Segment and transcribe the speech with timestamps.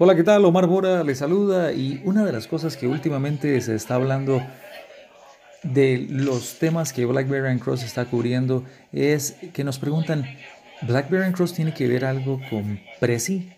[0.00, 0.44] Hola, ¿qué tal?
[0.44, 4.40] Omar Bora le saluda y una de las cosas que últimamente se está hablando
[5.64, 10.24] de los temas que BlackBerry Cross está cubriendo es que nos preguntan,
[10.82, 13.50] ¿BlackBerry Cross tiene que ver algo con Prezi,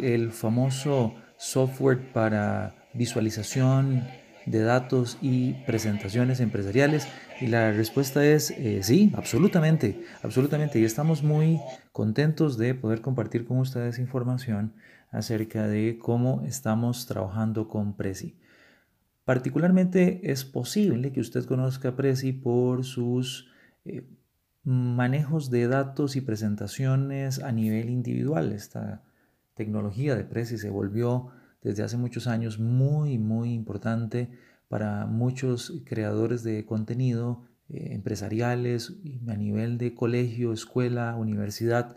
[0.00, 4.08] el famoso software para visualización
[4.46, 7.06] de datos y presentaciones empresariales?
[7.38, 10.78] Y la respuesta es eh, sí, absolutamente, absolutamente.
[10.78, 11.60] Y estamos muy
[11.92, 14.72] contentos de poder compartir con ustedes información
[15.16, 18.36] acerca de cómo estamos trabajando con Prezi.
[19.24, 23.48] Particularmente es posible que usted conozca Prezi por sus
[23.86, 24.06] eh,
[24.62, 28.52] manejos de datos y presentaciones a nivel individual.
[28.52, 29.02] Esta
[29.54, 31.28] tecnología de Prezi se volvió
[31.62, 34.28] desde hace muchos años muy, muy importante
[34.68, 38.92] para muchos creadores de contenido eh, empresariales
[39.26, 41.96] a nivel de colegio, escuela, universidad,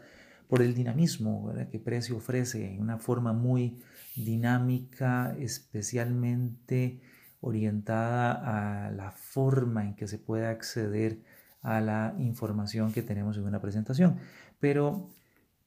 [0.49, 3.84] por el dinamismo que Prezi ofrece en una forma muy
[4.16, 7.02] dinámica, especialmente
[7.39, 11.19] orientada a la forma en que se puede acceder
[11.61, 14.17] a la información que tenemos en una presentación.
[14.59, 15.11] Pero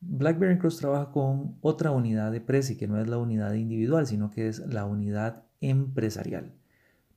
[0.01, 4.33] BlackBerry Cross trabaja con otra unidad de Prezi, que no es la unidad individual, sino
[4.33, 6.57] que es la unidad empresarial.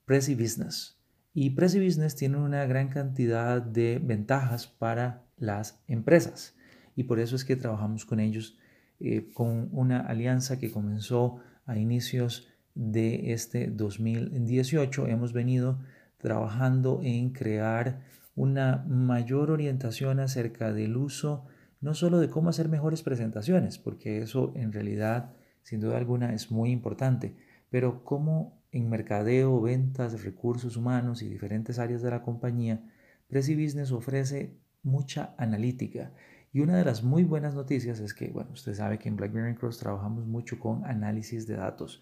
[0.05, 0.99] Prezi Business.
[1.33, 6.54] Y Prezi Business tiene una gran cantidad de ventajas para las empresas.
[6.95, 8.57] Y por eso es que trabajamos con ellos
[8.99, 15.07] eh, con una alianza que comenzó a inicios de este 2018.
[15.07, 15.79] Hemos venido
[16.17, 18.01] trabajando en crear
[18.35, 21.45] una mayor orientación acerca del uso,
[21.81, 26.51] no solo de cómo hacer mejores presentaciones, porque eso en realidad, sin duda alguna, es
[26.51, 27.35] muy importante,
[27.69, 32.81] pero cómo en mercadeo, ventas, recursos humanos y diferentes áreas de la compañía,
[33.27, 36.11] Prezi Business ofrece mucha analítica.
[36.55, 39.55] Y una de las muy buenas noticias es que, bueno, usted sabe que en BlackBerry
[39.55, 42.01] Cross trabajamos mucho con análisis de datos.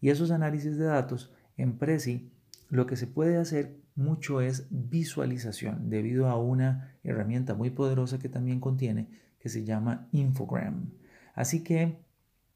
[0.00, 2.30] Y esos análisis de datos en Prezi,
[2.70, 8.28] lo que se puede hacer mucho es visualización debido a una herramienta muy poderosa que
[8.28, 9.08] también contiene
[9.40, 10.92] que se llama Infogram.
[11.34, 11.98] Así que,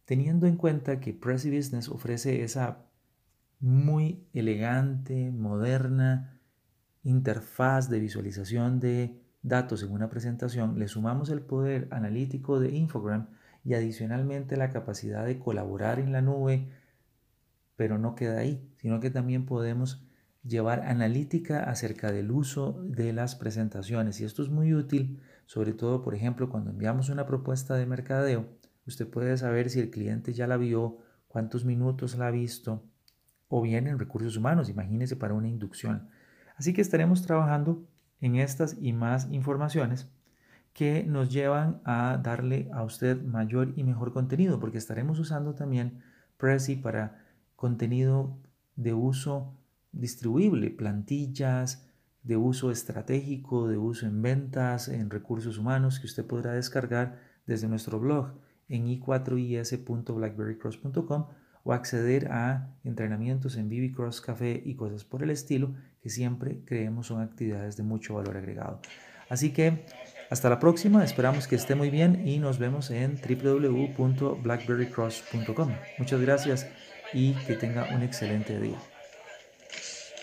[0.05, 2.85] teniendo en cuenta que Prezi Business ofrece esa
[3.59, 6.39] muy elegante, moderna
[7.03, 13.29] interfaz de visualización de datos en una presentación, le sumamos el poder analítico de Infogram
[13.65, 16.69] y adicionalmente la capacidad de colaborar en la nube,
[17.77, 20.05] pero no queda ahí, sino que también podemos
[20.45, 24.21] llevar analítica acerca del uso de las presentaciones.
[24.21, 28.47] Y esto es muy útil, sobre todo, por ejemplo, cuando enviamos una propuesta de mercadeo,
[28.87, 30.99] usted puede saber si el cliente ya la vio,
[31.29, 32.85] cuántos minutos la ha visto,
[33.49, 36.09] o bien en recursos humanos, imagínese para una inducción.
[36.57, 37.87] Así que estaremos trabajando
[38.23, 40.09] en estas y más informaciones
[40.73, 46.03] que nos llevan a darle a usted mayor y mejor contenido, porque estaremos usando también
[46.39, 48.39] Prezi para contenido
[48.77, 49.53] de uso
[49.93, 51.87] distribuible, plantillas
[52.23, 57.69] de uso estratégico, de uso en ventas, en recursos humanos, que usted podrá descargar desde
[57.69, 58.39] nuestro blog
[58.69, 61.27] en i4is.blackberrycross.com
[61.65, 66.59] o acceder a entrenamientos en BB Cross Café y cosas por el estilo que siempre
[66.65, 68.81] creemos son actividades de mucho valor agregado.
[69.29, 69.85] Así que
[70.31, 75.71] hasta la próxima, esperamos que esté muy bien y nos vemos en www.blackberrycross.com.
[75.99, 76.67] Muchas gracias
[77.13, 78.79] y que tenga un excelente día.